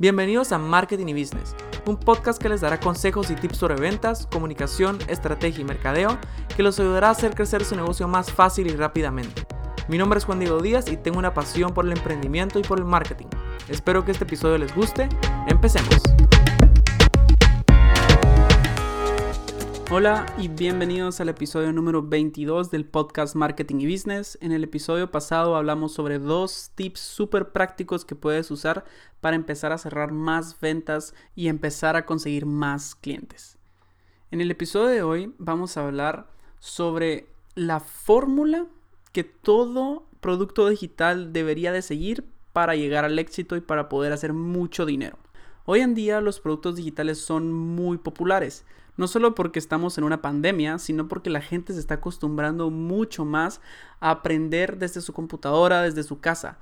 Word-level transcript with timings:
Bienvenidos 0.00 0.50
a 0.52 0.58
Marketing 0.58 1.08
y 1.08 1.12
Business, 1.12 1.54
un 1.84 1.98
podcast 1.98 2.40
que 2.40 2.48
les 2.48 2.62
dará 2.62 2.80
consejos 2.80 3.30
y 3.30 3.34
tips 3.34 3.58
sobre 3.58 3.74
ventas, 3.74 4.26
comunicación, 4.32 4.96
estrategia 5.08 5.60
y 5.60 5.64
mercadeo 5.64 6.16
que 6.56 6.62
los 6.62 6.80
ayudará 6.80 7.08
a 7.08 7.10
hacer 7.10 7.34
crecer 7.34 7.66
su 7.66 7.76
negocio 7.76 8.08
más 8.08 8.32
fácil 8.32 8.68
y 8.68 8.74
rápidamente. 8.74 9.46
Mi 9.88 9.98
nombre 9.98 10.18
es 10.18 10.24
Juan 10.24 10.38
Diego 10.38 10.62
Díaz 10.62 10.90
y 10.90 10.96
tengo 10.96 11.18
una 11.18 11.34
pasión 11.34 11.74
por 11.74 11.84
el 11.84 11.92
emprendimiento 11.92 12.58
y 12.58 12.62
por 12.62 12.78
el 12.78 12.86
marketing. 12.86 13.26
Espero 13.68 14.02
que 14.02 14.12
este 14.12 14.24
episodio 14.24 14.56
les 14.56 14.74
guste. 14.74 15.06
Empecemos. 15.48 16.00
Hola 19.92 20.24
y 20.38 20.46
bienvenidos 20.46 21.20
al 21.20 21.30
episodio 21.30 21.72
número 21.72 22.00
22 22.00 22.70
del 22.70 22.84
podcast 22.84 23.34
Marketing 23.34 23.80
y 23.80 23.90
Business. 23.90 24.38
En 24.40 24.52
el 24.52 24.62
episodio 24.62 25.10
pasado 25.10 25.56
hablamos 25.56 25.92
sobre 25.92 26.20
dos 26.20 26.70
tips 26.76 27.00
súper 27.00 27.50
prácticos 27.50 28.04
que 28.04 28.14
puedes 28.14 28.52
usar 28.52 28.84
para 29.20 29.34
empezar 29.34 29.72
a 29.72 29.78
cerrar 29.78 30.12
más 30.12 30.60
ventas 30.60 31.12
y 31.34 31.48
empezar 31.48 31.96
a 31.96 32.06
conseguir 32.06 32.46
más 32.46 32.94
clientes. 32.94 33.58
En 34.30 34.40
el 34.40 34.52
episodio 34.52 34.86
de 34.86 35.02
hoy 35.02 35.34
vamos 35.38 35.76
a 35.76 35.84
hablar 35.84 36.28
sobre 36.60 37.26
la 37.56 37.80
fórmula 37.80 38.68
que 39.10 39.24
todo 39.24 40.06
producto 40.20 40.68
digital 40.68 41.32
debería 41.32 41.72
de 41.72 41.82
seguir 41.82 42.30
para 42.52 42.76
llegar 42.76 43.04
al 43.04 43.18
éxito 43.18 43.56
y 43.56 43.60
para 43.60 43.88
poder 43.88 44.12
hacer 44.12 44.34
mucho 44.34 44.86
dinero. 44.86 45.18
Hoy 45.64 45.80
en 45.80 45.96
día 45.96 46.20
los 46.20 46.38
productos 46.38 46.76
digitales 46.76 47.18
son 47.18 47.52
muy 47.52 47.98
populares 47.98 48.64
no 48.96 49.06
solo 49.08 49.34
porque 49.34 49.58
estamos 49.58 49.98
en 49.98 50.04
una 50.04 50.22
pandemia, 50.22 50.78
sino 50.78 51.08
porque 51.08 51.30
la 51.30 51.40
gente 51.40 51.72
se 51.72 51.80
está 51.80 51.94
acostumbrando 51.94 52.70
mucho 52.70 53.24
más 53.24 53.60
a 54.00 54.10
aprender 54.10 54.78
desde 54.78 55.00
su 55.00 55.12
computadora, 55.12 55.82
desde 55.82 56.02
su 56.02 56.20
casa. 56.20 56.58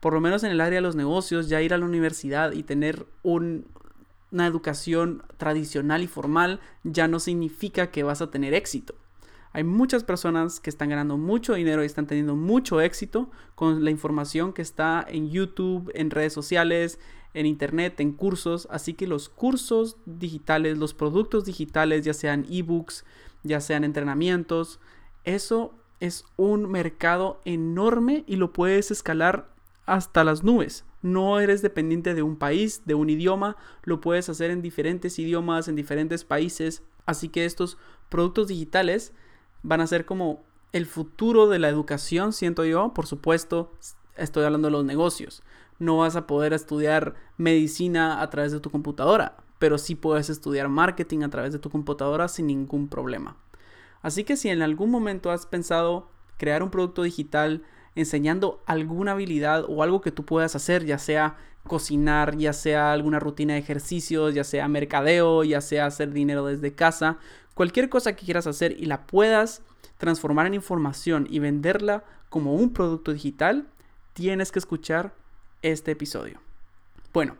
Por 0.00 0.14
lo 0.14 0.20
menos 0.20 0.44
en 0.44 0.50
el 0.50 0.60
área 0.60 0.78
de 0.78 0.82
los 0.82 0.96
negocios, 0.96 1.48
ya 1.48 1.60
ir 1.60 1.74
a 1.74 1.78
la 1.78 1.84
universidad 1.84 2.52
y 2.52 2.62
tener 2.62 3.06
una 3.22 4.46
educación 4.46 5.22
tradicional 5.36 6.02
y 6.02 6.06
formal 6.06 6.60
ya 6.84 7.08
no 7.08 7.20
significa 7.20 7.90
que 7.90 8.02
vas 8.02 8.22
a 8.22 8.30
tener 8.30 8.54
éxito. 8.54 8.94
Hay 9.52 9.64
muchas 9.64 10.04
personas 10.04 10.60
que 10.60 10.70
están 10.70 10.90
ganando 10.90 11.16
mucho 11.16 11.54
dinero 11.54 11.82
y 11.82 11.86
están 11.86 12.06
teniendo 12.06 12.36
mucho 12.36 12.80
éxito 12.80 13.30
con 13.56 13.84
la 13.84 13.90
información 13.90 14.52
que 14.52 14.62
está 14.62 15.04
en 15.08 15.28
YouTube, 15.28 15.90
en 15.94 16.10
redes 16.10 16.32
sociales, 16.32 17.00
en 17.34 17.46
internet, 17.46 18.00
en 18.00 18.12
cursos. 18.12 18.66
Así 18.70 18.94
que 18.94 19.06
los 19.06 19.28
cursos 19.28 19.96
digitales, 20.06 20.78
los 20.78 20.94
productos 20.94 21.44
digitales, 21.44 22.04
ya 22.04 22.14
sean 22.14 22.46
ebooks, 22.50 23.04
ya 23.42 23.60
sean 23.60 23.84
entrenamientos, 23.84 24.80
eso 25.24 25.74
es 26.00 26.24
un 26.36 26.70
mercado 26.70 27.40
enorme 27.44 28.24
y 28.26 28.36
lo 28.36 28.52
puedes 28.52 28.90
escalar 28.90 29.50
hasta 29.86 30.24
las 30.24 30.42
nubes. 30.42 30.84
No 31.02 31.40
eres 31.40 31.62
dependiente 31.62 32.14
de 32.14 32.22
un 32.22 32.36
país, 32.36 32.82
de 32.84 32.94
un 32.94 33.08
idioma, 33.08 33.56
lo 33.82 34.00
puedes 34.00 34.28
hacer 34.28 34.50
en 34.50 34.62
diferentes 34.62 35.18
idiomas, 35.18 35.68
en 35.68 35.76
diferentes 35.76 36.24
países. 36.24 36.82
Así 37.06 37.28
que 37.28 37.44
estos 37.44 37.78
productos 38.08 38.48
digitales 38.48 39.12
van 39.62 39.80
a 39.80 39.86
ser 39.86 40.04
como 40.04 40.42
el 40.72 40.86
futuro 40.86 41.48
de 41.48 41.58
la 41.58 41.68
educación, 41.68 42.32
siento 42.32 42.64
yo. 42.64 42.92
Por 42.94 43.06
supuesto, 43.06 43.72
estoy 44.16 44.44
hablando 44.44 44.68
de 44.68 44.72
los 44.72 44.84
negocios 44.84 45.42
no 45.80 45.96
vas 45.96 46.14
a 46.14 46.28
poder 46.28 46.52
estudiar 46.52 47.14
medicina 47.36 48.22
a 48.22 48.30
través 48.30 48.52
de 48.52 48.60
tu 48.60 48.70
computadora, 48.70 49.38
pero 49.58 49.78
sí 49.78 49.96
puedes 49.96 50.30
estudiar 50.30 50.68
marketing 50.68 51.22
a 51.22 51.30
través 51.30 51.52
de 51.52 51.58
tu 51.58 51.70
computadora 51.70 52.28
sin 52.28 52.46
ningún 52.46 52.86
problema. 52.88 53.36
Así 54.02 54.22
que 54.22 54.36
si 54.36 54.48
en 54.48 54.62
algún 54.62 54.90
momento 54.90 55.30
has 55.30 55.46
pensado 55.46 56.08
crear 56.36 56.62
un 56.62 56.70
producto 56.70 57.02
digital 57.02 57.62
enseñando 57.94 58.62
alguna 58.66 59.12
habilidad 59.12 59.64
o 59.68 59.82
algo 59.82 60.00
que 60.00 60.12
tú 60.12 60.24
puedas 60.24 60.54
hacer, 60.54 60.84
ya 60.84 60.98
sea 60.98 61.36
cocinar, 61.66 62.36
ya 62.36 62.52
sea 62.52 62.92
alguna 62.92 63.18
rutina 63.18 63.54
de 63.54 63.60
ejercicios, 63.60 64.34
ya 64.34 64.44
sea 64.44 64.68
mercadeo, 64.68 65.44
ya 65.44 65.60
sea 65.60 65.86
hacer 65.86 66.12
dinero 66.12 66.46
desde 66.46 66.74
casa, 66.74 67.18
cualquier 67.54 67.88
cosa 67.88 68.14
que 68.14 68.24
quieras 68.24 68.46
hacer 68.46 68.72
y 68.78 68.86
la 68.86 69.06
puedas 69.06 69.62
transformar 69.98 70.46
en 70.46 70.54
información 70.54 71.26
y 71.28 71.38
venderla 71.38 72.04
como 72.30 72.54
un 72.54 72.72
producto 72.72 73.12
digital, 73.12 73.66
tienes 74.14 74.52
que 74.52 74.58
escuchar 74.58 75.12
este 75.62 75.92
episodio. 75.92 76.40
Bueno, 77.12 77.36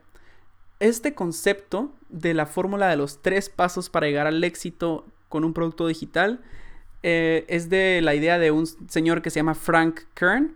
este 0.81 1.15
concepto 1.15 1.93
de 2.09 2.35
la 2.35 2.47
fórmula 2.47 2.89
de 2.89 2.97
los 2.97 3.23
tres 3.23 3.49
pasos 3.49 3.91
para 3.91 4.07
llegar 4.07 4.27
al 4.27 4.43
éxito 4.43 5.05
con 5.29 5.45
un 5.45 5.53
producto 5.53 5.87
digital 5.87 6.41
eh, 7.03 7.45
es 7.49 7.71
de 7.71 8.01
la 8.03 8.15
idea 8.15 8.39
de 8.39 8.51
un 8.51 8.67
señor 8.67 9.23
que 9.23 9.31
se 9.31 9.41
llama 9.41 9.55
Frank 9.55 10.01
Kern, 10.15 10.55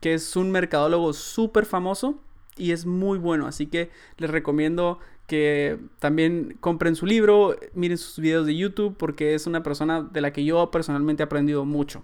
que 0.00 0.14
es 0.14 0.36
un 0.36 0.50
mercadólogo 0.50 1.12
súper 1.12 1.64
famoso 1.64 2.20
y 2.56 2.72
es 2.72 2.86
muy 2.86 3.18
bueno. 3.18 3.46
Así 3.46 3.66
que 3.66 3.90
les 4.18 4.30
recomiendo 4.30 4.98
que 5.26 5.78
también 5.98 6.56
compren 6.60 6.96
su 6.96 7.06
libro, 7.06 7.56
miren 7.74 7.98
sus 7.98 8.18
videos 8.18 8.46
de 8.46 8.56
YouTube, 8.56 8.96
porque 8.96 9.34
es 9.34 9.46
una 9.46 9.62
persona 9.62 10.02
de 10.02 10.20
la 10.20 10.32
que 10.32 10.44
yo 10.44 10.70
personalmente 10.70 11.22
he 11.22 11.26
aprendido 11.26 11.64
mucho. 11.64 12.02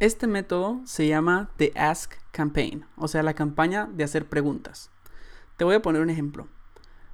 Este 0.00 0.28
método 0.28 0.80
se 0.84 1.08
llama 1.08 1.50
The 1.56 1.72
Ask 1.74 2.12
Campaign, 2.30 2.84
o 2.96 3.08
sea, 3.08 3.24
la 3.24 3.34
campaña 3.34 3.88
de 3.92 4.04
hacer 4.04 4.28
preguntas. 4.28 4.92
Te 5.56 5.64
voy 5.64 5.74
a 5.74 5.82
poner 5.82 6.02
un 6.02 6.08
ejemplo. 6.08 6.46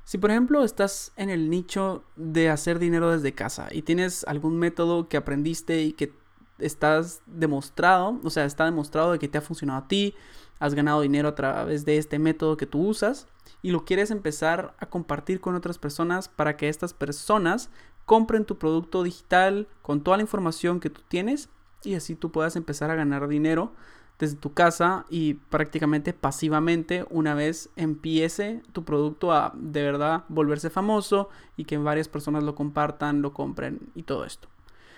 Si 0.05 0.19
por 0.19 0.31
ejemplo 0.31 0.62
estás 0.62 1.11
en 1.17 1.31
el 1.31 1.49
nicho 1.49 2.05
de 2.15 2.50
hacer 2.50 2.78
dinero 2.78 3.11
desde 3.11 3.33
casa 3.33 3.69
y 3.71 3.81
tienes 3.81 4.25
algún 4.25 4.59
método 4.59 5.09
que 5.09 5.17
aprendiste 5.17 5.83
y 5.83 5.95
que 5.95 6.12
estás 6.59 7.22
demostrado, 7.25 8.21
o 8.22 8.28
sea, 8.28 8.45
está 8.45 8.67
demostrado 8.67 9.12
de 9.12 9.19
que 9.19 9.28
te 9.28 9.39
ha 9.39 9.41
funcionado 9.41 9.81
a 9.81 9.89
ti, 9.89 10.15
has 10.59 10.75
ganado 10.75 11.01
dinero 11.01 11.28
a 11.28 11.34
través 11.34 11.87
de 11.87 11.97
este 11.97 12.19
método 12.19 12.59
que 12.59 12.66
tú 12.66 12.87
usas 12.87 13.27
y 13.62 13.71
lo 13.71 13.87
quieres 13.87 14.11
empezar 14.11 14.75
a 14.78 14.84
compartir 14.91 15.41
con 15.41 15.55
otras 15.55 15.78
personas 15.78 16.28
para 16.28 16.59
que 16.59 16.69
estas 16.69 16.93
personas 16.93 17.71
compren 18.05 18.45
tu 18.45 18.59
producto 18.59 19.03
digital 19.03 19.69
con 19.81 20.03
toda 20.03 20.19
la 20.19 20.22
información 20.22 20.81
que 20.81 20.91
tú 20.91 21.01
tienes 21.09 21.49
y 21.84 21.95
así 21.95 22.15
tú 22.15 22.31
puedas 22.31 22.56
empezar 22.56 22.91
a 22.91 22.95
ganar 22.95 23.28
dinero 23.28 23.72
desde 24.19 24.37
tu 24.37 24.53
casa 24.53 25.06
y 25.11 25.34
prácticamente 25.34 26.12
pasivamente 26.12 27.05
una 27.11 27.34
vez 27.34 27.71
empiece 27.77 28.62
tu 28.72 28.84
producto 28.84 29.33
a 29.33 29.53
de 29.56 29.83
verdad 29.83 30.25
volverse 30.28 30.71
famoso 30.71 31.28
y 31.56 31.65
que 31.65 31.78
varias 31.78 32.09
personas 32.09 32.45
lo 32.45 32.55
compartan, 32.55 33.22
lo 33.22 33.33
compren 33.33 33.81
y 33.95 34.05
todo 34.05 34.25
esto. 34.25 34.49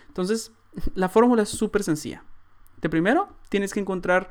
Entonces, 0.09 0.53
la 0.95 1.09
fórmula 1.09 1.43
es 1.43 1.49
súper 1.49 1.83
sencilla. 1.83 2.25
De 2.81 2.89
primero, 2.89 3.29
tienes 3.49 3.73
que 3.73 3.81
encontrar 3.81 4.31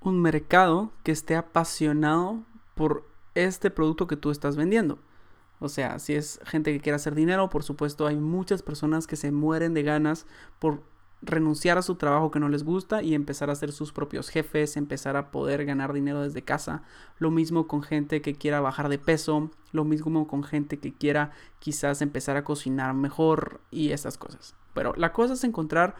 un 0.00 0.20
mercado 0.20 0.92
que 1.02 1.12
esté 1.12 1.34
apasionado 1.34 2.42
por 2.74 3.08
este 3.34 3.70
producto 3.70 4.06
que 4.06 4.16
tú 4.16 4.30
estás 4.30 4.56
vendiendo. 4.56 4.98
O 5.60 5.68
sea, 5.68 5.98
si 5.98 6.14
es 6.14 6.38
gente 6.44 6.72
que 6.72 6.80
quiere 6.80 6.96
hacer 6.96 7.14
dinero, 7.14 7.48
por 7.48 7.64
supuesto 7.64 8.06
hay 8.06 8.16
muchas 8.16 8.62
personas 8.62 9.06
que 9.06 9.16
se 9.16 9.32
mueren 9.32 9.74
de 9.74 9.82
ganas 9.82 10.26
por 10.60 10.82
renunciar 11.20 11.78
a 11.78 11.82
su 11.82 11.96
trabajo 11.96 12.30
que 12.30 12.40
no 12.40 12.48
les 12.48 12.64
gusta 12.64 13.02
y 13.02 13.14
empezar 13.14 13.50
a 13.50 13.54
ser 13.54 13.72
sus 13.72 13.92
propios 13.92 14.28
jefes, 14.28 14.76
empezar 14.76 15.16
a 15.16 15.30
poder 15.30 15.64
ganar 15.64 15.92
dinero 15.92 16.22
desde 16.22 16.42
casa. 16.42 16.82
Lo 17.18 17.30
mismo 17.30 17.66
con 17.66 17.82
gente 17.82 18.22
que 18.22 18.34
quiera 18.34 18.60
bajar 18.60 18.88
de 18.88 18.98
peso, 18.98 19.50
lo 19.72 19.84
mismo 19.84 20.28
con 20.28 20.44
gente 20.44 20.78
que 20.78 20.94
quiera 20.94 21.32
quizás 21.58 22.02
empezar 22.02 22.36
a 22.36 22.44
cocinar 22.44 22.94
mejor 22.94 23.60
y 23.70 23.90
esas 23.90 24.16
cosas. 24.16 24.54
Pero 24.74 24.94
la 24.96 25.12
cosa 25.12 25.34
es 25.34 25.44
encontrar 25.44 25.96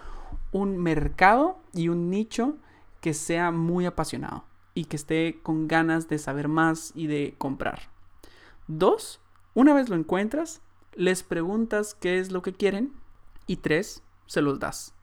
un 0.52 0.78
mercado 0.78 1.58
y 1.72 1.88
un 1.88 2.10
nicho 2.10 2.56
que 3.00 3.14
sea 3.14 3.50
muy 3.50 3.86
apasionado 3.86 4.44
y 4.74 4.84
que 4.84 4.96
esté 4.96 5.40
con 5.42 5.66
ganas 5.66 6.08
de 6.08 6.18
saber 6.18 6.48
más 6.48 6.92
y 6.94 7.08
de 7.08 7.34
comprar. 7.38 7.90
Dos, 8.68 9.20
una 9.54 9.74
vez 9.74 9.88
lo 9.88 9.96
encuentras, 9.96 10.62
les 10.94 11.22
preguntas 11.22 11.94
qué 11.94 12.18
es 12.18 12.30
lo 12.30 12.42
que 12.42 12.52
quieren 12.52 12.92
y 13.46 13.56
tres, 13.56 14.02
se 14.26 14.42
los 14.42 14.60
das. 14.60 14.94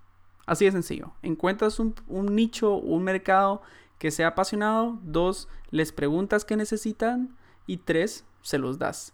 Así 0.45 0.65
de 0.65 0.71
sencillo. 0.71 1.13
Encuentras 1.21 1.79
un, 1.79 1.95
nicho, 2.07 2.75
un 2.75 3.03
mercado 3.03 3.61
que 3.97 4.11
sea 4.11 4.29
apasionado. 4.29 4.99
Dos, 5.03 5.47
les 5.71 5.91
preguntas 5.91 6.45
qué 6.45 6.55
necesitan. 6.55 7.35
Y 7.67 7.77
tres, 7.77 8.25
se 8.41 8.59
los 8.59 8.77
das. 8.77 9.13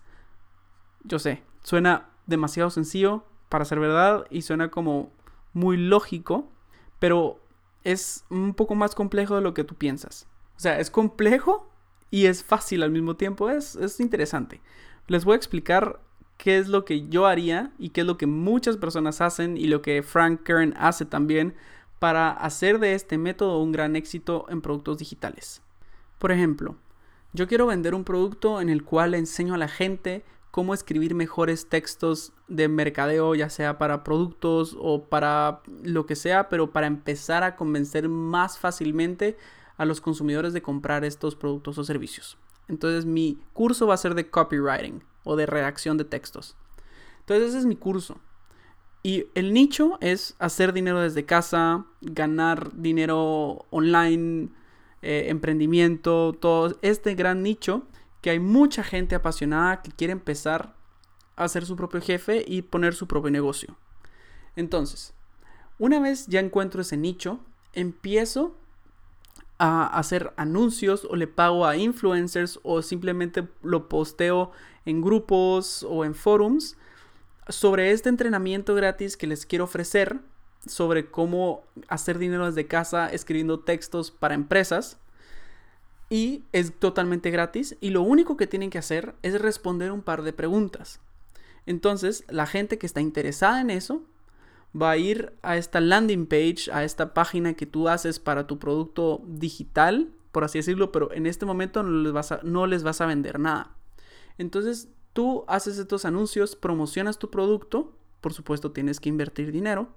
Yo 1.03 1.19
sé, 1.19 1.43
suena 1.63 2.09
demasiado 2.27 2.69
sencillo 2.69 3.23
para 3.49 3.65
ser 3.65 3.79
verdad 3.79 4.25
y 4.29 4.41
suena 4.41 4.69
como 4.69 5.11
muy 5.53 5.77
lógico, 5.77 6.49
pero 6.99 7.39
es 7.83 8.25
un 8.29 8.53
poco 8.53 8.75
más 8.75 8.93
complejo 8.93 9.35
de 9.35 9.41
lo 9.41 9.53
que 9.53 9.63
tú 9.63 9.75
piensas. 9.75 10.27
O 10.57 10.59
sea, 10.59 10.79
es 10.79 10.91
complejo 10.91 11.69
y 12.11 12.25
es 12.25 12.43
fácil 12.43 12.83
al 12.83 12.91
mismo 12.91 13.15
tiempo. 13.15 13.49
Es, 13.49 13.75
es 13.77 13.99
interesante. 13.99 14.61
Les 15.07 15.25
voy 15.25 15.33
a 15.33 15.37
explicar 15.37 15.99
qué 16.41 16.57
es 16.57 16.69
lo 16.69 16.85
que 16.85 17.07
yo 17.07 17.27
haría 17.27 17.71
y 17.77 17.89
qué 17.89 18.01
es 18.01 18.07
lo 18.07 18.17
que 18.17 18.25
muchas 18.25 18.75
personas 18.75 19.21
hacen 19.21 19.57
y 19.57 19.65
lo 19.65 19.83
que 19.83 20.01
Frank 20.01 20.41
Kern 20.41 20.73
hace 20.75 21.05
también 21.05 21.53
para 21.99 22.31
hacer 22.31 22.79
de 22.79 22.95
este 22.95 23.19
método 23.19 23.59
un 23.59 23.71
gran 23.71 23.95
éxito 23.95 24.47
en 24.49 24.59
productos 24.59 24.97
digitales. 24.97 25.61
Por 26.17 26.31
ejemplo, 26.31 26.77
yo 27.31 27.47
quiero 27.47 27.67
vender 27.67 27.93
un 27.93 28.03
producto 28.03 28.59
en 28.59 28.69
el 28.69 28.83
cual 28.83 29.13
enseño 29.13 29.53
a 29.53 29.59
la 29.59 29.67
gente 29.67 30.25
cómo 30.49 30.73
escribir 30.73 31.13
mejores 31.13 31.69
textos 31.69 32.33
de 32.47 32.67
mercadeo, 32.67 33.35
ya 33.35 33.51
sea 33.51 33.77
para 33.77 34.03
productos 34.03 34.75
o 34.79 35.03
para 35.03 35.61
lo 35.83 36.07
que 36.07 36.15
sea, 36.15 36.49
pero 36.49 36.71
para 36.71 36.87
empezar 36.87 37.43
a 37.43 37.55
convencer 37.55 38.09
más 38.09 38.57
fácilmente 38.57 39.37
a 39.77 39.85
los 39.85 40.01
consumidores 40.01 40.53
de 40.53 40.63
comprar 40.63 41.05
estos 41.05 41.35
productos 41.35 41.77
o 41.77 41.83
servicios. 41.83 42.39
Entonces 42.67 43.05
mi 43.05 43.37
curso 43.53 43.85
va 43.85 43.93
a 43.93 43.97
ser 43.97 44.15
de 44.15 44.27
copywriting 44.27 45.03
o 45.23 45.35
de 45.35 45.45
redacción 45.45 45.97
de 45.97 46.05
textos. 46.05 46.55
Entonces 47.19 47.49
ese 47.49 47.59
es 47.59 47.65
mi 47.65 47.75
curso. 47.75 48.19
Y 49.03 49.25
el 49.33 49.53
nicho 49.53 49.97
es 49.99 50.35
hacer 50.37 50.73
dinero 50.73 51.01
desde 51.01 51.25
casa, 51.25 51.85
ganar 52.01 52.75
dinero 52.75 53.65
online, 53.71 54.49
eh, 55.01 55.25
emprendimiento, 55.29 56.33
todo 56.39 56.77
este 56.83 57.15
gran 57.15 57.41
nicho 57.41 57.87
que 58.21 58.29
hay 58.29 58.39
mucha 58.39 58.83
gente 58.83 59.15
apasionada 59.15 59.81
que 59.81 59.91
quiere 59.91 60.13
empezar 60.13 60.75
a 61.35 61.47
ser 61.47 61.65
su 61.65 61.75
propio 61.75 62.01
jefe 62.01 62.43
y 62.47 62.61
poner 62.61 62.93
su 62.93 63.07
propio 63.07 63.31
negocio. 63.31 63.75
Entonces, 64.55 65.15
una 65.79 65.99
vez 65.99 66.27
ya 66.27 66.39
encuentro 66.39 66.81
ese 66.81 66.97
nicho, 66.97 67.39
empiezo 67.73 68.55
a 69.63 69.85
hacer 69.85 70.33
anuncios 70.37 71.05
o 71.07 71.15
le 71.15 71.27
pago 71.27 71.67
a 71.67 71.77
influencers 71.77 72.59
o 72.63 72.81
simplemente 72.81 73.47
lo 73.61 73.87
posteo 73.89 74.51
en 74.85 75.03
grupos 75.03 75.85
o 75.87 76.03
en 76.03 76.15
forums 76.15 76.77
sobre 77.47 77.91
este 77.91 78.09
entrenamiento 78.09 78.73
gratis 78.73 79.15
que 79.15 79.27
les 79.27 79.45
quiero 79.45 79.65
ofrecer 79.65 80.19
sobre 80.65 81.11
cómo 81.11 81.63
hacer 81.87 82.17
dinero 82.17 82.47
desde 82.47 82.65
casa 82.65 83.07
escribiendo 83.09 83.59
textos 83.59 84.09
para 84.09 84.33
empresas. 84.33 84.97
Y 86.09 86.43
es 86.53 86.73
totalmente 86.79 87.29
gratis 87.29 87.77
y 87.81 87.91
lo 87.91 88.01
único 88.01 88.37
que 88.37 88.47
tienen 88.47 88.71
que 88.71 88.79
hacer 88.79 89.13
es 89.21 89.39
responder 89.39 89.91
un 89.91 90.01
par 90.01 90.23
de 90.23 90.33
preguntas. 90.33 91.01
Entonces, 91.67 92.25
la 92.29 92.47
gente 92.47 92.79
que 92.79 92.87
está 92.87 92.99
interesada 92.99 93.61
en 93.61 93.69
eso 93.69 94.01
va 94.79 94.91
a 94.91 94.97
ir 94.97 95.33
a 95.41 95.57
esta 95.57 95.79
landing 95.79 96.25
page, 96.25 96.71
a 96.71 96.83
esta 96.83 97.13
página 97.13 97.53
que 97.53 97.65
tú 97.65 97.89
haces 97.89 98.19
para 98.19 98.47
tu 98.47 98.59
producto 98.59 99.21
digital, 99.27 100.09
por 100.31 100.43
así 100.43 100.59
decirlo, 100.59 100.91
pero 100.91 101.11
en 101.11 101.25
este 101.25 101.45
momento 101.45 101.83
no 101.83 102.03
les 102.03 102.13
vas 102.13 102.31
a, 102.31 102.39
no 102.43 102.67
les 102.67 102.83
vas 102.83 103.01
a 103.01 103.05
vender 103.05 103.39
nada. 103.39 103.75
Entonces, 104.37 104.87
tú 105.13 105.43
haces 105.47 105.77
estos 105.77 106.05
anuncios, 106.05 106.55
promocionas 106.55 107.19
tu 107.19 107.29
producto, 107.29 107.97
por 108.21 108.33
supuesto 108.33 108.71
tienes 108.71 108.99
que 108.99 109.09
invertir 109.09 109.51
dinero, 109.51 109.89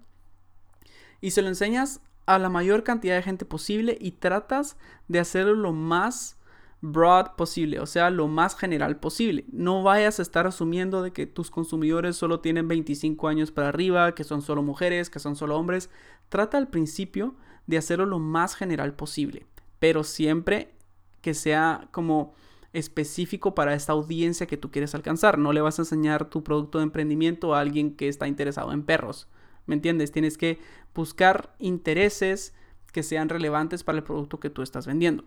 y 1.20 1.30
se 1.30 1.42
lo 1.42 1.48
enseñas 1.48 2.00
a 2.26 2.38
la 2.38 2.48
mayor 2.48 2.82
cantidad 2.84 3.14
de 3.16 3.22
gente 3.22 3.44
posible 3.44 3.96
y 4.00 4.12
tratas 4.12 4.76
de 5.08 5.20
hacerlo 5.20 5.54
lo 5.54 5.72
más 5.72 6.36
broad 6.84 7.34
posible, 7.36 7.80
o 7.80 7.86
sea, 7.86 8.10
lo 8.10 8.28
más 8.28 8.56
general 8.56 8.98
posible. 9.00 9.46
No 9.50 9.82
vayas 9.82 10.18
a 10.18 10.22
estar 10.22 10.46
asumiendo 10.46 11.02
de 11.02 11.12
que 11.12 11.26
tus 11.26 11.50
consumidores 11.50 12.14
solo 12.16 12.40
tienen 12.40 12.68
25 12.68 13.26
años 13.26 13.50
para 13.50 13.68
arriba, 13.68 14.14
que 14.14 14.22
son 14.22 14.42
solo 14.42 14.62
mujeres, 14.62 15.08
que 15.08 15.18
son 15.18 15.34
solo 15.34 15.56
hombres. 15.56 15.88
Trata 16.28 16.58
al 16.58 16.68
principio 16.68 17.36
de 17.66 17.78
hacerlo 17.78 18.04
lo 18.04 18.18
más 18.18 18.54
general 18.54 18.92
posible, 18.92 19.46
pero 19.78 20.04
siempre 20.04 20.74
que 21.22 21.32
sea 21.32 21.88
como 21.90 22.34
específico 22.74 23.54
para 23.54 23.72
esta 23.72 23.94
audiencia 23.94 24.46
que 24.46 24.58
tú 24.58 24.70
quieres 24.70 24.94
alcanzar. 24.94 25.38
No 25.38 25.54
le 25.54 25.62
vas 25.62 25.78
a 25.78 25.82
enseñar 25.82 26.28
tu 26.28 26.44
producto 26.44 26.78
de 26.78 26.84
emprendimiento 26.84 27.54
a 27.54 27.60
alguien 27.60 27.96
que 27.96 28.08
está 28.08 28.28
interesado 28.28 28.72
en 28.72 28.82
perros. 28.82 29.26
¿Me 29.64 29.74
entiendes? 29.74 30.12
Tienes 30.12 30.36
que 30.36 30.58
buscar 30.94 31.54
intereses 31.58 32.52
que 32.92 33.02
sean 33.02 33.30
relevantes 33.30 33.84
para 33.84 33.96
el 33.96 34.04
producto 34.04 34.38
que 34.38 34.50
tú 34.50 34.60
estás 34.60 34.86
vendiendo. 34.86 35.24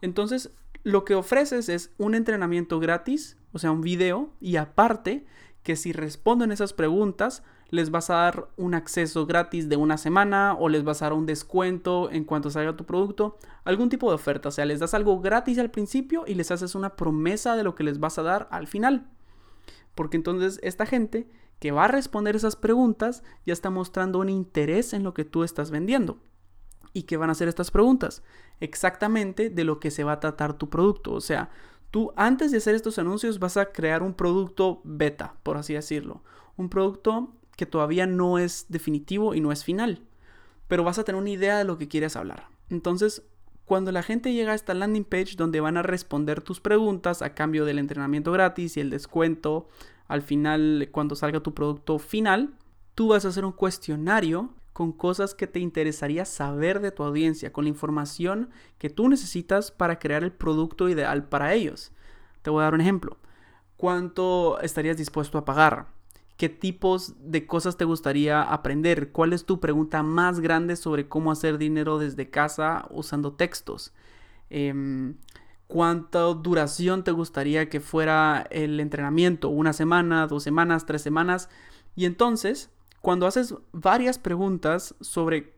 Entonces, 0.00 0.50
lo 0.82 1.04
que 1.04 1.14
ofreces 1.14 1.68
es 1.68 1.92
un 1.98 2.14
entrenamiento 2.14 2.78
gratis, 2.78 3.38
o 3.52 3.58
sea, 3.58 3.70
un 3.70 3.80
video, 3.80 4.30
y 4.40 4.56
aparte 4.56 5.24
que 5.62 5.76
si 5.76 5.92
responden 5.92 6.52
esas 6.52 6.74
preguntas, 6.74 7.42
les 7.70 7.90
vas 7.90 8.10
a 8.10 8.16
dar 8.16 8.48
un 8.56 8.74
acceso 8.74 9.26
gratis 9.26 9.68
de 9.68 9.76
una 9.76 9.98
semana 9.98 10.54
o 10.58 10.68
les 10.68 10.84
vas 10.84 11.02
a 11.02 11.06
dar 11.06 11.12
un 11.14 11.26
descuento 11.26 12.10
en 12.10 12.24
cuanto 12.24 12.50
salga 12.50 12.76
tu 12.76 12.84
producto, 12.84 13.38
algún 13.64 13.88
tipo 13.88 14.08
de 14.08 14.14
oferta, 14.14 14.50
o 14.50 14.52
sea, 14.52 14.66
les 14.66 14.78
das 14.78 14.94
algo 14.94 15.20
gratis 15.20 15.58
al 15.58 15.70
principio 15.70 16.24
y 16.26 16.34
les 16.34 16.50
haces 16.50 16.74
una 16.74 16.96
promesa 16.96 17.56
de 17.56 17.64
lo 17.64 17.74
que 17.74 17.82
les 17.82 17.98
vas 17.98 18.18
a 18.18 18.22
dar 18.22 18.46
al 18.50 18.66
final. 18.66 19.08
Porque 19.94 20.16
entonces 20.16 20.60
esta 20.62 20.86
gente 20.86 21.28
que 21.58 21.72
va 21.72 21.84
a 21.86 21.88
responder 21.88 22.36
esas 22.36 22.56
preguntas 22.56 23.22
ya 23.46 23.52
está 23.52 23.70
mostrando 23.70 24.18
un 24.18 24.28
interés 24.28 24.92
en 24.92 25.02
lo 25.02 25.14
que 25.14 25.24
tú 25.24 25.44
estás 25.44 25.70
vendiendo. 25.70 26.18
¿Y 26.94 27.02
qué 27.02 27.18
van 27.18 27.28
a 27.28 27.32
hacer 27.32 27.48
estas 27.48 27.70
preguntas? 27.70 28.22
Exactamente 28.60 29.50
de 29.50 29.64
lo 29.64 29.80
que 29.80 29.90
se 29.90 30.04
va 30.04 30.12
a 30.12 30.20
tratar 30.20 30.56
tu 30.56 30.70
producto. 30.70 31.12
O 31.12 31.20
sea, 31.20 31.50
tú 31.90 32.12
antes 32.16 32.52
de 32.52 32.58
hacer 32.58 32.74
estos 32.74 32.98
anuncios 32.98 33.40
vas 33.40 33.58
a 33.58 33.66
crear 33.66 34.02
un 34.02 34.14
producto 34.14 34.80
beta, 34.84 35.34
por 35.42 35.58
así 35.58 35.74
decirlo. 35.74 36.22
Un 36.56 36.70
producto 36.70 37.34
que 37.56 37.66
todavía 37.66 38.06
no 38.06 38.38
es 38.38 38.66
definitivo 38.68 39.34
y 39.34 39.40
no 39.40 39.52
es 39.52 39.64
final. 39.64 40.06
Pero 40.68 40.84
vas 40.84 40.98
a 40.98 41.04
tener 41.04 41.20
una 41.20 41.30
idea 41.30 41.58
de 41.58 41.64
lo 41.64 41.76
que 41.76 41.88
quieres 41.88 42.16
hablar. 42.16 42.46
Entonces, 42.70 43.24
cuando 43.64 43.92
la 43.92 44.02
gente 44.02 44.32
llega 44.32 44.52
a 44.52 44.54
esta 44.54 44.72
landing 44.72 45.04
page 45.04 45.34
donde 45.36 45.60
van 45.60 45.76
a 45.76 45.82
responder 45.82 46.42
tus 46.42 46.60
preguntas 46.60 47.22
a 47.22 47.34
cambio 47.34 47.64
del 47.64 47.78
entrenamiento 47.78 48.30
gratis 48.30 48.76
y 48.76 48.80
el 48.80 48.90
descuento 48.90 49.68
al 50.06 50.22
final 50.22 50.88
cuando 50.92 51.16
salga 51.16 51.40
tu 51.40 51.54
producto 51.54 51.98
final, 51.98 52.54
tú 52.94 53.08
vas 53.08 53.24
a 53.24 53.28
hacer 53.28 53.44
un 53.44 53.52
cuestionario 53.52 54.54
con 54.74 54.92
cosas 54.92 55.34
que 55.34 55.46
te 55.46 55.60
interesaría 55.60 56.24
saber 56.24 56.80
de 56.80 56.90
tu 56.90 57.04
audiencia, 57.04 57.52
con 57.52 57.64
la 57.64 57.70
información 57.70 58.50
que 58.76 58.90
tú 58.90 59.08
necesitas 59.08 59.70
para 59.70 60.00
crear 60.00 60.24
el 60.24 60.32
producto 60.32 60.88
ideal 60.88 61.28
para 61.28 61.54
ellos. 61.54 61.92
Te 62.42 62.50
voy 62.50 62.60
a 62.60 62.64
dar 62.64 62.74
un 62.74 62.80
ejemplo. 62.80 63.16
¿Cuánto 63.76 64.60
estarías 64.60 64.96
dispuesto 64.96 65.38
a 65.38 65.44
pagar? 65.44 65.86
¿Qué 66.36 66.48
tipos 66.48 67.14
de 67.20 67.46
cosas 67.46 67.76
te 67.76 67.84
gustaría 67.84 68.42
aprender? 68.42 69.12
¿Cuál 69.12 69.32
es 69.32 69.46
tu 69.46 69.60
pregunta 69.60 70.02
más 70.02 70.40
grande 70.40 70.74
sobre 70.74 71.08
cómo 71.08 71.30
hacer 71.30 71.56
dinero 71.56 71.98
desde 71.98 72.28
casa 72.28 72.86
usando 72.90 73.32
textos? 73.32 73.94
Em, 74.50 75.14
¿Cuánta 75.68 76.20
duración 76.20 77.04
te 77.04 77.12
gustaría 77.12 77.68
que 77.68 77.78
fuera 77.78 78.44
el 78.50 78.80
entrenamiento? 78.80 79.50
¿Una 79.50 79.72
semana, 79.72 80.26
dos 80.26 80.42
semanas, 80.42 80.84
tres 80.84 81.02
semanas? 81.02 81.48
Y 81.94 82.06
entonces 82.06 82.70
cuando 83.04 83.26
haces 83.26 83.54
varias 83.72 84.18
preguntas 84.18 84.94
sobre 85.02 85.52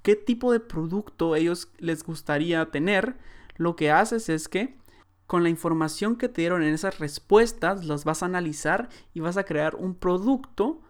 qué 0.00 0.16
tipo 0.16 0.50
de 0.50 0.60
producto 0.60 1.36
ellos 1.36 1.68
les 1.76 2.02
gustaría 2.02 2.70
tener, 2.70 3.18
lo 3.56 3.76
que 3.76 3.90
haces 3.90 4.30
es 4.30 4.48
que 4.48 4.78
con 5.26 5.42
la 5.42 5.50
información 5.50 6.16
que 6.16 6.30
te 6.30 6.40
dieron 6.40 6.62
en 6.62 6.72
esas 6.72 6.98
respuestas, 6.98 7.84
las 7.84 8.04
vas 8.04 8.22
a 8.22 8.26
analizar 8.26 8.88
y 9.12 9.20
vas 9.20 9.36
a 9.36 9.44
crear 9.44 9.74
un 9.74 9.94
producto 9.94 10.80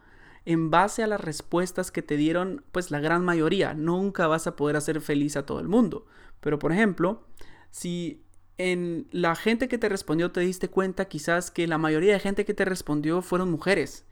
en 0.44 0.70
base 0.70 1.02
a 1.02 1.08
las 1.08 1.20
respuestas 1.20 1.90
que 1.90 2.02
te 2.02 2.16
dieron, 2.16 2.62
pues 2.70 2.92
la 2.92 3.00
gran 3.00 3.24
mayoría. 3.24 3.74
Nunca 3.74 4.28
vas 4.28 4.46
a 4.46 4.54
poder 4.54 4.76
hacer 4.76 5.00
feliz 5.00 5.36
a 5.36 5.44
todo 5.44 5.58
el 5.58 5.66
mundo. 5.66 6.06
Pero 6.38 6.60
por 6.60 6.70
ejemplo, 6.70 7.24
si 7.72 8.22
en 8.58 9.08
la 9.10 9.34
gente 9.34 9.66
que 9.66 9.76
te 9.76 9.88
respondió 9.88 10.30
te 10.30 10.38
diste 10.38 10.70
cuenta 10.70 11.06
quizás 11.06 11.50
que 11.50 11.66
la 11.66 11.78
mayoría 11.78 12.12
de 12.12 12.20
gente 12.20 12.44
que 12.44 12.54
te 12.54 12.64
respondió 12.64 13.22
fueron 13.22 13.50
mujeres 13.50 14.06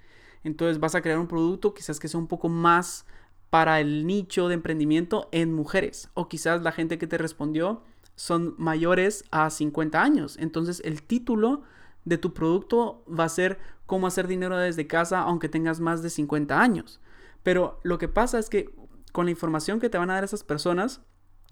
entonces 0.44 0.78
vas 0.78 0.94
a 0.94 1.02
crear 1.02 1.18
un 1.18 1.26
producto 1.26 1.74
quizás 1.74 1.98
que 1.98 2.08
sea 2.08 2.20
un 2.20 2.28
poco 2.28 2.48
más 2.48 3.06
para 3.50 3.80
el 3.80 4.06
nicho 4.06 4.48
de 4.48 4.54
emprendimiento 4.54 5.28
en 5.32 5.52
mujeres. 5.52 6.10
O 6.14 6.28
quizás 6.28 6.62
la 6.62 6.72
gente 6.72 6.98
que 6.98 7.06
te 7.06 7.18
respondió 7.18 7.82
son 8.14 8.54
mayores 8.58 9.24
a 9.30 9.48
50 9.50 10.02
años. 10.02 10.36
Entonces 10.38 10.82
el 10.84 11.02
título 11.02 11.62
de 12.04 12.18
tu 12.18 12.34
producto 12.34 13.04
va 13.06 13.24
a 13.24 13.28
ser 13.28 13.58
cómo 13.86 14.06
hacer 14.06 14.26
dinero 14.26 14.56
desde 14.56 14.86
casa 14.86 15.20
aunque 15.20 15.48
tengas 15.48 15.80
más 15.80 16.02
de 16.02 16.10
50 16.10 16.60
años. 16.60 17.00
Pero 17.42 17.80
lo 17.82 17.98
que 17.98 18.08
pasa 18.08 18.38
es 18.38 18.48
que 18.48 18.74
con 19.12 19.26
la 19.26 19.30
información 19.30 19.80
que 19.80 19.88
te 19.88 19.98
van 19.98 20.10
a 20.10 20.14
dar 20.14 20.24
esas 20.24 20.42
personas, 20.42 21.02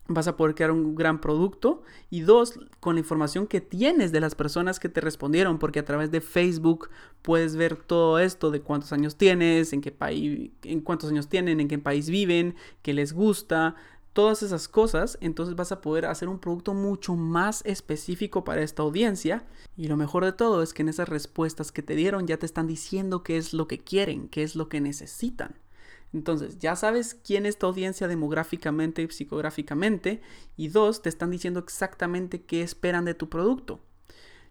vas 0.08 0.28
a 0.28 0.36
poder 0.36 0.54
crear 0.54 0.70
un 0.70 0.94
gran 0.94 1.20
producto 1.20 1.82
y 2.10 2.20
dos, 2.20 2.58
con 2.80 2.96
la 2.96 3.00
información 3.00 3.46
que 3.46 3.60
tienes 3.60 4.12
de 4.12 4.20
las 4.20 4.34
personas 4.34 4.80
que 4.80 4.88
te 4.88 5.00
respondieron, 5.00 5.58
porque 5.58 5.78
a 5.78 5.84
través 5.84 6.10
de 6.10 6.20
Facebook 6.20 6.90
puedes 7.22 7.56
ver 7.56 7.76
todo 7.76 8.18
esto 8.18 8.50
de 8.50 8.60
cuántos 8.60 8.92
años 8.92 9.16
tienes, 9.16 9.72
en 9.72 9.80
qué 9.80 9.92
país, 9.92 10.50
en 10.64 10.80
cuántos 10.80 11.10
años 11.10 11.28
tienen, 11.28 11.60
en 11.60 11.68
qué 11.68 11.78
país 11.78 12.10
viven, 12.10 12.56
qué 12.82 12.92
les 12.92 13.12
gusta, 13.12 13.76
todas 14.12 14.42
esas 14.42 14.68
cosas, 14.68 15.16
entonces 15.20 15.56
vas 15.56 15.72
a 15.72 15.80
poder 15.80 16.06
hacer 16.06 16.28
un 16.28 16.38
producto 16.38 16.74
mucho 16.74 17.14
más 17.16 17.62
específico 17.64 18.44
para 18.44 18.62
esta 18.62 18.82
audiencia. 18.82 19.44
Y 19.76 19.88
lo 19.88 19.96
mejor 19.96 20.24
de 20.24 20.32
todo 20.32 20.62
es 20.62 20.74
que 20.74 20.82
en 20.82 20.88
esas 20.88 21.08
respuestas 21.08 21.72
que 21.72 21.82
te 21.82 21.94
dieron 21.94 22.26
ya 22.26 22.36
te 22.36 22.46
están 22.46 22.66
diciendo 22.66 23.22
qué 23.22 23.38
es 23.38 23.54
lo 23.54 23.68
que 23.68 23.78
quieren, 23.78 24.28
qué 24.28 24.42
es 24.42 24.54
lo 24.54 24.68
que 24.68 24.80
necesitan. 24.80 25.54
Entonces, 26.12 26.58
ya 26.58 26.76
sabes 26.76 27.14
quién 27.14 27.46
es 27.46 27.58
tu 27.58 27.66
audiencia 27.66 28.06
demográficamente 28.06 29.02
y 29.02 29.08
psicográficamente. 29.08 30.20
Y 30.56 30.68
dos, 30.68 31.02
te 31.02 31.08
están 31.08 31.30
diciendo 31.30 31.60
exactamente 31.60 32.42
qué 32.42 32.62
esperan 32.62 33.04
de 33.04 33.14
tu 33.14 33.28
producto. 33.28 33.80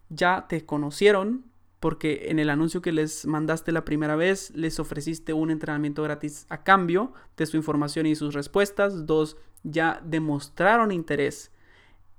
Ya 0.08 0.46
te 0.48 0.66
conocieron 0.66 1.44
porque 1.78 2.26
en 2.28 2.38
el 2.38 2.50
anuncio 2.50 2.80
que 2.80 2.92
les 2.92 3.26
mandaste 3.26 3.72
la 3.72 3.84
primera 3.84 4.14
vez 4.14 4.52
les 4.54 4.78
ofreciste 4.78 5.32
un 5.32 5.50
entrenamiento 5.50 6.02
gratis 6.04 6.46
a 6.48 6.62
cambio 6.62 7.12
de 7.36 7.46
su 7.46 7.56
información 7.56 8.06
y 8.06 8.14
sus 8.14 8.34
respuestas. 8.34 9.06
Dos, 9.06 9.36
ya 9.62 10.00
demostraron 10.04 10.92
interés 10.92 11.50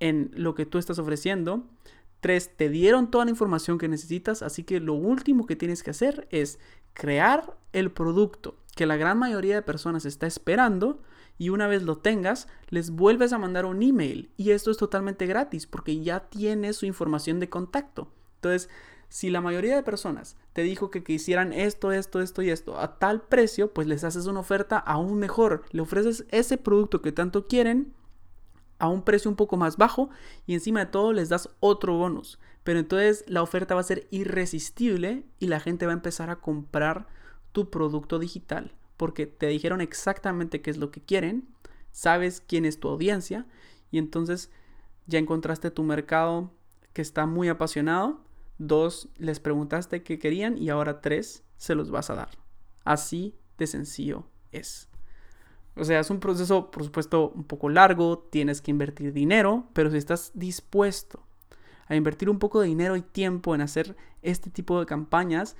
en 0.00 0.30
lo 0.34 0.54
que 0.54 0.66
tú 0.66 0.78
estás 0.78 0.98
ofreciendo. 0.98 1.64
Tres, 2.20 2.50
te 2.56 2.70
dieron 2.70 3.10
toda 3.10 3.26
la 3.26 3.30
información 3.30 3.78
que 3.78 3.88
necesitas, 3.88 4.42
así 4.42 4.64
que 4.64 4.80
lo 4.80 4.94
último 4.94 5.46
que 5.46 5.56
tienes 5.56 5.82
que 5.82 5.90
hacer 5.90 6.26
es 6.30 6.58
crear 6.94 7.56
el 7.72 7.90
producto 7.90 8.56
que 8.74 8.86
la 8.86 8.96
gran 8.96 9.18
mayoría 9.18 9.54
de 9.54 9.62
personas 9.62 10.04
está 10.04 10.26
esperando 10.26 11.02
y 11.38 11.48
una 11.48 11.66
vez 11.66 11.82
lo 11.82 11.98
tengas, 11.98 12.48
les 12.68 12.90
vuelves 12.90 13.32
a 13.32 13.38
mandar 13.38 13.66
un 13.66 13.82
email 13.82 14.30
y 14.36 14.50
esto 14.50 14.70
es 14.70 14.76
totalmente 14.76 15.26
gratis 15.26 15.66
porque 15.66 16.00
ya 16.00 16.28
tienes 16.28 16.76
su 16.76 16.86
información 16.86 17.40
de 17.40 17.48
contacto. 17.48 18.12
Entonces, 18.36 18.68
si 19.08 19.30
la 19.30 19.40
mayoría 19.40 19.76
de 19.76 19.82
personas 19.82 20.36
te 20.52 20.62
dijo 20.62 20.90
que 20.90 21.04
quisieran 21.04 21.52
esto, 21.52 21.92
esto, 21.92 22.20
esto 22.20 22.42
y 22.42 22.50
esto 22.50 22.78
a 22.78 22.98
tal 22.98 23.22
precio, 23.22 23.72
pues 23.72 23.86
les 23.86 24.04
haces 24.04 24.26
una 24.26 24.40
oferta 24.40 24.78
aún 24.78 25.18
mejor. 25.18 25.64
Le 25.70 25.82
ofreces 25.82 26.26
ese 26.30 26.58
producto 26.58 27.00
que 27.00 27.12
tanto 27.12 27.46
quieren 27.46 27.94
a 28.78 28.88
un 28.88 29.02
precio 29.02 29.30
un 29.30 29.36
poco 29.36 29.56
más 29.56 29.76
bajo 29.76 30.10
y 30.46 30.54
encima 30.54 30.80
de 30.80 30.86
todo 30.86 31.12
les 31.12 31.28
das 31.28 31.48
otro 31.60 31.96
bonus. 31.96 32.38
Pero 32.64 32.78
entonces 32.78 33.24
la 33.28 33.42
oferta 33.42 33.74
va 33.74 33.82
a 33.82 33.84
ser 33.84 34.08
irresistible 34.10 35.24
y 35.38 35.46
la 35.46 35.60
gente 35.60 35.86
va 35.86 35.92
a 35.92 35.94
empezar 35.94 36.30
a 36.30 36.40
comprar 36.40 37.06
tu 37.54 37.70
producto 37.70 38.18
digital 38.18 38.74
porque 38.96 39.26
te 39.26 39.46
dijeron 39.48 39.80
exactamente 39.80 40.60
qué 40.60 40.70
es 40.70 40.76
lo 40.76 40.90
que 40.90 41.00
quieren, 41.00 41.48
sabes 41.92 42.42
quién 42.46 42.64
es 42.64 42.78
tu 42.78 42.88
audiencia 42.88 43.46
y 43.90 43.98
entonces 43.98 44.50
ya 45.06 45.18
encontraste 45.18 45.70
tu 45.70 45.82
mercado 45.82 46.52
que 46.92 47.02
está 47.02 47.26
muy 47.26 47.48
apasionado. 47.48 48.20
Dos, 48.58 49.08
les 49.16 49.40
preguntaste 49.40 50.02
qué 50.02 50.18
querían 50.18 50.56
y 50.56 50.68
ahora 50.70 51.00
tres, 51.00 51.42
se 51.56 51.74
los 51.74 51.90
vas 51.90 52.10
a 52.10 52.14
dar. 52.14 52.30
Así 52.84 53.34
de 53.58 53.66
sencillo 53.66 54.26
es. 54.52 54.88
O 55.76 55.84
sea, 55.84 55.98
es 55.98 56.10
un 56.10 56.20
proceso, 56.20 56.70
por 56.70 56.84
supuesto, 56.84 57.30
un 57.30 57.44
poco 57.44 57.68
largo, 57.68 58.18
tienes 58.30 58.62
que 58.62 58.70
invertir 58.70 59.12
dinero, 59.12 59.68
pero 59.72 59.90
si 59.90 59.96
estás 59.96 60.30
dispuesto 60.34 61.26
a 61.88 61.96
invertir 61.96 62.30
un 62.30 62.38
poco 62.38 62.60
de 62.60 62.68
dinero 62.68 62.96
y 62.96 63.02
tiempo 63.02 63.54
en 63.54 63.60
hacer 63.60 63.96
este 64.22 64.50
tipo 64.50 64.78
de 64.78 64.86
campañas, 64.86 65.56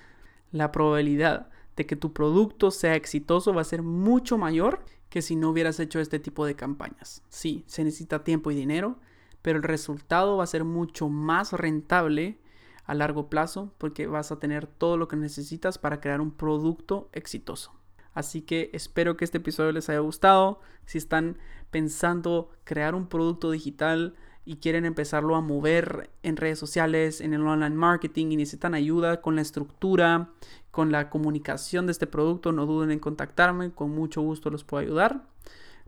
la 0.52 0.70
probabilidad 0.70 1.50
de 1.76 1.86
que 1.86 1.96
tu 1.96 2.12
producto 2.12 2.70
sea 2.70 2.94
exitoso 2.94 3.52
va 3.52 3.62
a 3.62 3.64
ser 3.64 3.82
mucho 3.82 4.38
mayor 4.38 4.84
que 5.08 5.22
si 5.22 5.36
no 5.36 5.50
hubieras 5.50 5.78
hecho 5.80 6.00
este 6.00 6.18
tipo 6.18 6.44
de 6.46 6.56
campañas. 6.56 7.22
Sí, 7.28 7.64
se 7.66 7.84
necesita 7.84 8.24
tiempo 8.24 8.50
y 8.50 8.56
dinero, 8.56 8.98
pero 9.42 9.58
el 9.58 9.62
resultado 9.62 10.36
va 10.36 10.44
a 10.44 10.48
ser 10.48 10.64
mucho 10.64 11.08
más 11.08 11.52
rentable 11.52 12.38
a 12.84 12.94
largo 12.94 13.28
plazo 13.28 13.72
porque 13.78 14.06
vas 14.06 14.32
a 14.32 14.38
tener 14.38 14.66
todo 14.66 14.96
lo 14.96 15.08
que 15.08 15.16
necesitas 15.16 15.78
para 15.78 16.00
crear 16.00 16.20
un 16.20 16.32
producto 16.32 17.08
exitoso. 17.12 17.72
Así 18.12 18.42
que 18.42 18.70
espero 18.72 19.16
que 19.16 19.24
este 19.24 19.38
episodio 19.38 19.72
les 19.72 19.88
haya 19.88 19.98
gustado. 19.98 20.60
Si 20.86 20.98
están 20.98 21.38
pensando 21.70 22.50
crear 22.62 22.94
un 22.94 23.08
producto 23.08 23.50
digital 23.50 24.14
y 24.44 24.56
quieren 24.56 24.84
empezarlo 24.84 25.36
a 25.36 25.40
mover 25.40 26.10
en 26.22 26.36
redes 26.36 26.58
sociales, 26.58 27.20
en 27.20 27.32
el 27.34 27.46
online 27.46 27.76
marketing 27.76 28.26
y 28.30 28.36
necesitan 28.36 28.74
ayuda 28.74 29.20
con 29.20 29.36
la 29.36 29.42
estructura, 29.42 30.30
con 30.70 30.92
la 30.92 31.08
comunicación 31.08 31.86
de 31.86 31.92
este 31.92 32.06
producto, 32.06 32.52
no 32.52 32.66
duden 32.66 32.90
en 32.90 32.98
contactarme. 32.98 33.70
Con 33.70 33.90
mucho 33.90 34.20
gusto 34.20 34.50
los 34.50 34.64
puedo 34.64 34.82
ayudar. 34.82 35.22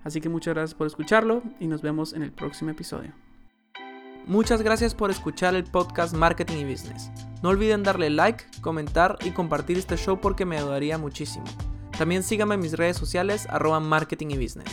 Así 0.04 0.20
que 0.20 0.28
muchas 0.28 0.54
gracias 0.54 0.76
por 0.76 0.86
escucharlo 0.86 1.42
y 1.58 1.66
nos 1.66 1.82
vemos 1.82 2.12
en 2.12 2.22
el 2.22 2.30
próximo 2.30 2.70
episodio. 2.70 3.25
Muchas 4.26 4.61
gracias 4.61 4.92
por 4.92 5.12
escuchar 5.12 5.54
el 5.54 5.62
podcast 5.62 6.12
Marketing 6.12 6.56
y 6.56 6.64
Business. 6.64 7.12
No 7.45 7.50
olviden 7.50 7.85
darle 7.85 8.11
like, 8.11 8.45
comentar 8.61 9.16
y 9.25 9.30
compartir 9.30 9.78
este 9.78 9.97
show 9.97 10.21
porque 10.21 10.45
me 10.45 10.59
ayudaría 10.59 10.99
muchísimo. 10.99 11.45
También 11.97 12.25
síganme 12.25 12.56
en 12.56 12.61
mis 12.61 12.76
redes 12.76 12.97
sociales 12.97 13.47
arroba 13.49 13.78
marketing 13.78 14.30
y 14.30 14.37
business. 14.37 14.68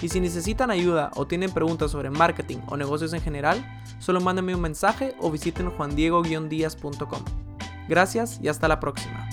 Y 0.00 0.08
si 0.08 0.20
necesitan 0.20 0.70
ayuda 0.70 1.10
o 1.16 1.26
tienen 1.26 1.50
preguntas 1.50 1.90
sobre 1.90 2.10
marketing 2.10 2.58
o 2.68 2.76
negocios 2.76 3.12
en 3.12 3.20
general, 3.20 3.64
solo 3.98 4.20
mándenme 4.20 4.54
un 4.54 4.60
mensaje 4.60 5.16
o 5.18 5.32
visiten 5.32 5.70
juandiego-díaz.com. 5.70 7.24
Gracias 7.88 8.38
y 8.40 8.46
hasta 8.46 8.68
la 8.68 8.78
próxima. 8.78 9.28